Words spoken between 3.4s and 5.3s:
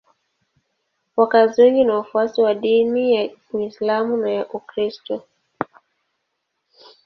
Uislamu na ya Ukristo.